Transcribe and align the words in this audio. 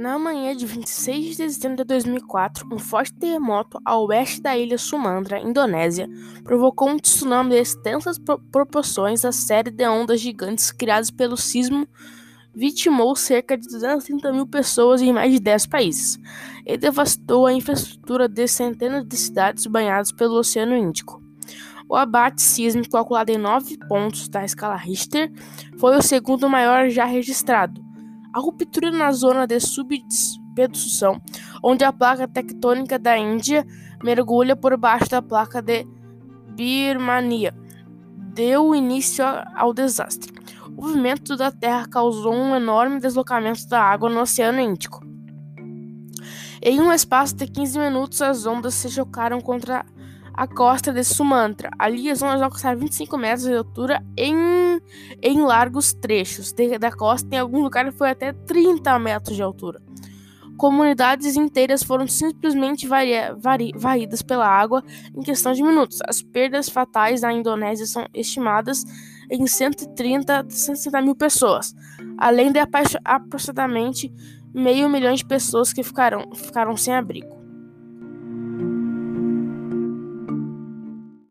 Na 0.00 0.18
manhã 0.18 0.56
de 0.56 0.64
26 0.64 1.36
de 1.36 1.36
dezembro 1.36 1.76
de 1.76 1.84
2004, 1.84 2.66
um 2.72 2.78
forte 2.78 3.12
terremoto 3.12 3.78
ao 3.84 4.06
oeste 4.06 4.40
da 4.40 4.56
ilha 4.56 4.78
Sumatra, 4.78 5.42
Indonésia, 5.42 6.08
provocou 6.42 6.88
um 6.88 6.96
tsunami 6.96 7.50
de 7.50 7.60
extensas 7.60 8.18
proporções. 8.50 9.26
A 9.26 9.30
série 9.30 9.70
de 9.70 9.86
ondas 9.86 10.18
gigantes 10.18 10.72
criadas 10.72 11.10
pelo 11.10 11.36
sismo 11.36 11.86
vitimou 12.54 13.14
cerca 13.14 13.58
de 13.58 13.68
230 13.68 14.32
mil 14.32 14.46
pessoas 14.46 15.02
em 15.02 15.12
mais 15.12 15.32
de 15.34 15.38
10 15.38 15.66
países 15.66 16.18
e 16.64 16.78
devastou 16.78 17.44
a 17.44 17.52
infraestrutura 17.52 18.26
de 18.26 18.48
centenas 18.48 19.06
de 19.06 19.16
cidades 19.18 19.66
banhadas 19.66 20.12
pelo 20.12 20.38
Oceano 20.38 20.74
Índico. 20.74 21.29
O 21.90 21.96
abate 21.96 22.40
sísmico, 22.40 22.92
calculado 22.92 23.32
em 23.32 23.36
9 23.36 23.76
pontos 23.88 24.28
da 24.28 24.44
escala 24.44 24.76
Richter, 24.76 25.28
foi 25.76 25.96
o 25.96 26.00
segundo 26.00 26.48
maior 26.48 26.88
já 26.88 27.04
registrado 27.04 27.84
a 28.32 28.38
ruptura 28.38 28.92
na 28.92 29.10
zona 29.10 29.44
de 29.44 29.58
subdução, 29.58 31.20
onde 31.60 31.82
a 31.82 31.92
placa 31.92 32.28
tectônica 32.28 32.96
da 32.96 33.18
Índia 33.18 33.66
mergulha 34.04 34.54
por 34.54 34.76
baixo 34.76 35.10
da 35.10 35.20
placa 35.20 35.60
de 35.60 35.84
Birmania, 36.54 37.52
deu 38.16 38.72
início 38.72 39.24
ao 39.56 39.74
desastre. 39.74 40.32
O 40.68 40.82
movimento 40.82 41.36
da 41.36 41.50
Terra 41.50 41.88
causou 41.88 42.32
um 42.32 42.54
enorme 42.54 43.00
deslocamento 43.00 43.68
da 43.68 43.82
água 43.82 44.08
no 44.08 44.20
Oceano 44.20 44.60
Índico. 44.60 45.04
Em 46.62 46.80
um 46.80 46.92
espaço 46.92 47.34
de 47.34 47.48
15 47.48 47.80
minutos, 47.80 48.22
as 48.22 48.46
ondas 48.46 48.74
se 48.74 48.88
chocaram 48.88 49.40
contra 49.40 49.80
a 49.80 49.99
costa 50.46 50.92
de 50.92 51.04
Sumatra. 51.04 51.70
Ali 51.78 52.10
as 52.10 52.22
ondas 52.22 52.42
alcançaram 52.42 52.78
25 52.78 53.16
metros 53.18 53.44
de 53.44 53.54
altura 53.54 54.04
em, 54.16 54.80
em 55.22 55.42
largos 55.42 55.92
trechos 55.92 56.52
de, 56.52 56.78
da 56.78 56.90
costa. 56.90 57.28
Em 57.34 57.38
alguns 57.38 57.62
lugares 57.62 57.94
foi 57.96 58.10
até 58.10 58.32
30 58.32 58.98
metros 58.98 59.36
de 59.36 59.42
altura. 59.42 59.80
Comunidades 60.56 61.36
inteiras 61.36 61.82
foram 61.82 62.06
simplesmente 62.06 62.86
varia, 62.86 63.34
vari, 63.34 63.72
varridas 63.74 64.20
pela 64.20 64.46
água 64.46 64.84
em 65.16 65.22
questão 65.22 65.54
de 65.54 65.62
minutos. 65.62 65.98
As 66.06 66.20
perdas 66.20 66.68
fatais 66.68 67.22
na 67.22 67.32
Indonésia 67.32 67.86
são 67.86 68.06
estimadas 68.12 68.84
em 69.30 69.46
130 69.46 70.40
a 70.40 70.44
160 70.50 71.00
mil 71.00 71.14
pessoas, 71.14 71.74
além 72.18 72.52
de 72.52 72.58
aproximadamente 73.04 74.12
meio 74.52 74.88
milhão 74.90 75.14
de 75.14 75.24
pessoas 75.24 75.72
que 75.72 75.82
ficaram, 75.82 76.30
ficaram 76.34 76.76
sem 76.76 76.94
abrigo. 76.94 77.39